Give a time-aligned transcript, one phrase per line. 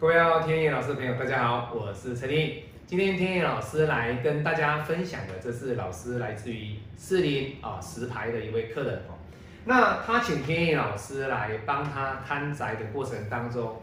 [0.00, 2.62] 各位好天野老师朋友，大家好，我是陈立。
[2.86, 9.18] 今天天野老师来跟大家分享的，这是老师来自于四零啊石牌的一位客人哦。
[9.64, 13.82] 那他请天野老师来帮他看宅的过程当中，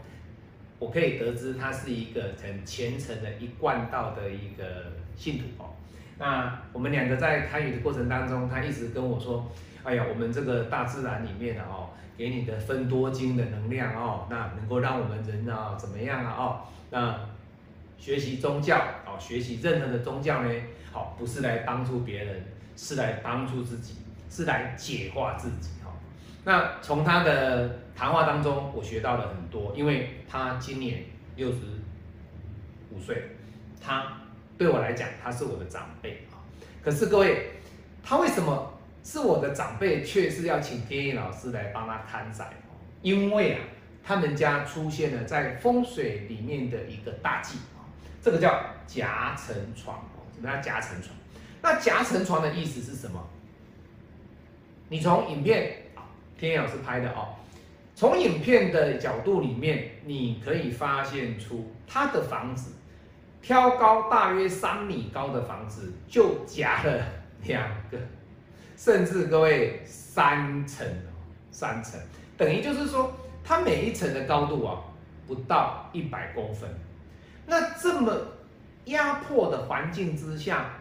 [0.80, 5.76] 我可以得知他是一个很虔诚的一贯道的一个信徒哦。
[6.18, 9.52] 那我们两个在参与的过程当中，他一直跟我说
[9.84, 16.62] ：“哎呀，我们这个大自然里面的哦。”给你的分多精的能量哦，那能够让我们人啊怎么样啊哦？
[16.90, 17.20] 那
[17.98, 20.50] 学习宗教哦，学习任何的宗教呢，
[20.94, 22.46] 好不是来帮助别人，
[22.78, 23.96] 是来帮助自己，
[24.30, 25.92] 是来解化自己哈。
[26.46, 31.04] 那从他的谈话当中，我学到了很多，因为他今年
[31.36, 31.58] 六十
[32.92, 33.32] 五岁，
[33.82, 34.14] 他
[34.58, 36.40] 对我来讲他是我的长辈啊。
[36.84, 37.52] 可是各位，
[38.04, 38.72] 他为什么？
[39.04, 42.52] 是我的长辈，却是要请天意老师来帮他看宅，
[43.04, 43.60] 因为啊，
[44.04, 47.86] 他们家出现了在风水里面的一个大忌啊，
[48.20, 51.16] 这个叫夹层床哦，什么叫夹层床？
[51.62, 53.24] 那夹层床的意思是什么？
[54.90, 57.36] 你从影片啊，天意老师拍的哦，
[57.94, 62.72] 从影片的角度里面，你可以发现出他的房子
[63.46, 67.06] 挑高大约三米高的房子，就夹了
[67.44, 67.98] 两个。
[68.76, 71.14] 甚至各位三层哦，
[71.52, 72.02] 三层
[72.36, 74.82] 等于就是说，它每一层的高度啊，
[75.28, 76.68] 不到一百公分。
[77.46, 78.12] 那这么
[78.86, 80.72] 压迫的环境之下，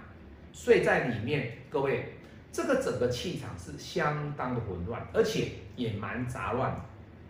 [0.55, 2.17] 睡在里面，各位，
[2.51, 6.75] 这个整个气场是相当的混乱，而且也蛮杂乱，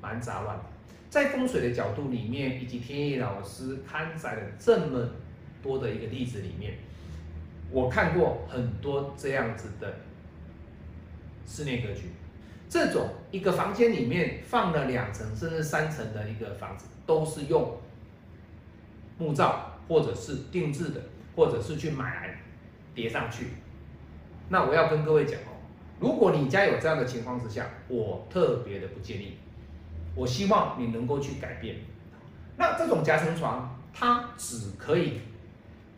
[0.00, 0.56] 蛮杂乱。
[1.14, 5.08] 在风水的角度里面，以及天意老师刊载了这么
[5.62, 6.74] 多的一个例子里面，
[7.70, 9.94] 我看过很多这样子的。
[11.46, 12.08] 室内格局，
[12.68, 17.78] 这种一个房间里面放了两层甚至三层的一个房子，都是用
[19.16, 21.00] 木造或者是定制的，
[21.36, 22.40] 或者是去买来
[22.92, 23.46] 叠上去。
[24.48, 25.54] 那我要跟各位讲哦，
[26.00, 29.36] 如果你家有这样的情况之下，我特别的不建议。
[30.14, 31.76] 我希望你能够去改变。
[32.56, 35.20] 那这种夹层床，它只可以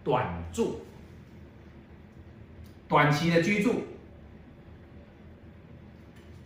[0.03, 0.81] 短住，
[2.88, 3.82] 短期的居住。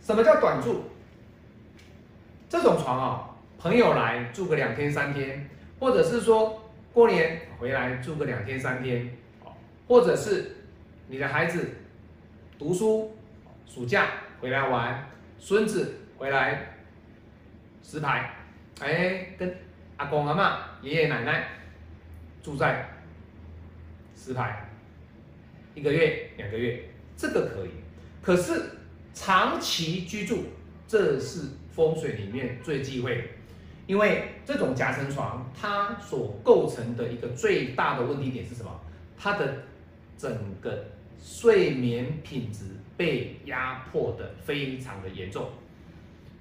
[0.01, 0.81] 什么叫短住？
[2.49, 5.49] 这种床啊，朋友来住个两天三天，
[5.79, 9.15] 或者是说过年回来住个两天三天，
[9.87, 10.57] 或者是
[11.07, 11.69] 你的孩子
[12.59, 13.15] 读书，
[13.65, 14.07] 暑假
[14.41, 15.07] 回来玩，
[15.39, 16.70] 孙子回来
[17.83, 18.33] 石牌，
[18.79, 19.55] 哎，跟
[19.97, 21.47] 阿公阿妈、爷爷奶奶
[22.41, 22.89] 住在
[24.15, 24.69] 石牌，
[25.75, 26.83] 一个月、两个月，
[27.15, 27.71] 这个可以，
[28.21, 28.77] 可是。
[29.13, 30.45] 长期居住，
[30.87, 33.23] 这是风水里面最忌讳的，
[33.85, 38.71] 因为这种夹层床，它所构成的一个最大的问题点是什么？
[39.17, 39.63] 它的
[40.17, 40.31] 整
[40.61, 40.85] 个
[41.21, 42.63] 睡眠品质
[42.95, 45.49] 被压迫的非常的严重。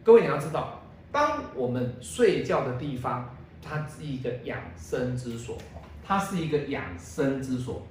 [0.04, 0.79] 各位你要知道，
[1.12, 5.58] 当我们睡觉的地方，它是一个养生之所，
[6.04, 7.86] 它是一个养生之所。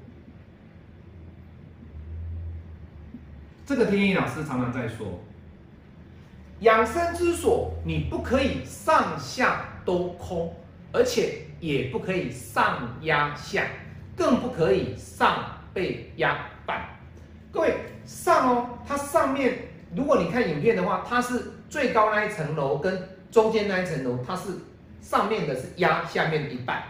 [3.65, 5.19] 这个天意老师常常在说，
[6.61, 10.55] 养生之所，你不可以上下都空，
[10.91, 13.67] 而且也不可以上压下，
[14.15, 16.89] 更不可以上背压板。
[17.51, 17.75] 各位
[18.05, 19.59] 上哦，它上面，
[19.95, 24.51] 如果你看影片的话，它是最高那一层楼跟中间那一层楼，它是
[25.01, 26.83] 上面的是压下面一半。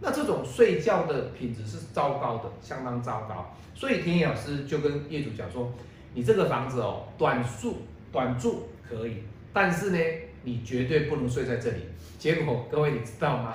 [0.00, 3.54] 那这种睡觉的品质是糟糕的，相当糟糕。
[3.74, 5.72] 所以天野老师就跟业主讲说
[6.12, 7.78] ：“你这个房子哦，短住
[8.10, 9.22] 短住可以，
[9.52, 9.98] 但是呢，
[10.42, 11.78] 你绝对不能睡在这里。”
[12.18, 13.54] 结果各位你知道吗？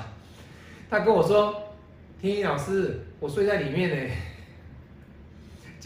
[0.89, 1.61] 他跟我说
[2.19, 4.13] ：“天野老师，我睡在里面呢。”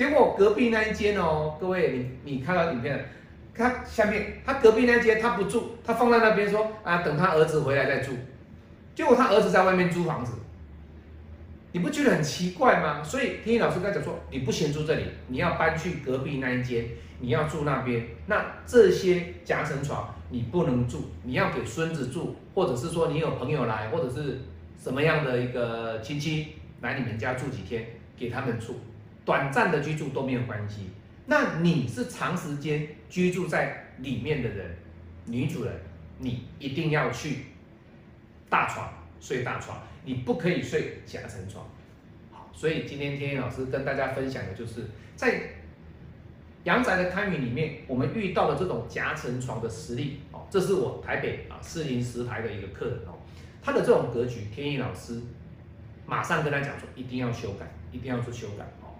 [0.01, 3.06] 结果隔壁那一间哦，各位你你看到影片，
[3.53, 8.13] 他下面他隔壁那间他不住，他放在那边说啊，等他儿子回来再住。
[8.95, 10.33] 结果他儿子在外面租房子。
[11.71, 13.03] 你不觉得很奇怪吗？
[13.03, 16.83] 所以天意老师刚讲说，你不先住这里，你要搬去隔壁那一间，
[17.19, 18.03] 你要住那边。
[18.25, 24.39] 那这些夹层床你不能住，你要给孙子住，或者是说你有朋友来，或者是
[24.81, 27.86] 什么样的一个亲戚来你们家住几天，
[28.18, 28.77] 给他们住，
[29.25, 30.89] 短暂的居住都没有关系。
[31.25, 34.75] 那你是长时间居住在里面的人，
[35.25, 35.73] 女主人，
[36.18, 37.45] 你一定要去
[38.50, 39.81] 大床睡大床。
[40.03, 41.63] 你不可以睡夹层床，
[42.31, 45.44] 好，所以今天天意老师跟大家分享的就是在
[46.63, 53.13] 阳宅的堪舆里面，我们遇到的这种夹层床的实例哦，这是我台北啊四零十台的一个客人哦，
[53.62, 55.21] 他的这种格局，天意老师
[56.07, 58.90] 马上跟他讲说，一定要修改，一定要做修改哦。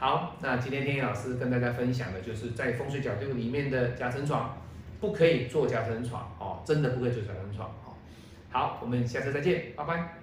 [0.00, 4.56] 好，那今天天意老师跟大家分享的就是在风水角度里面的夹层床，
[4.98, 7.92] 不可以做夹层床哦，真的不可以做夹层床哦。
[8.50, 10.14] 好，我们下次再见，拜拜。